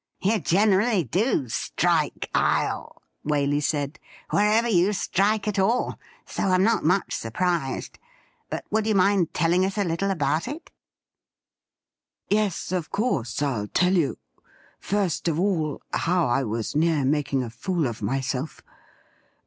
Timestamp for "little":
9.83-10.09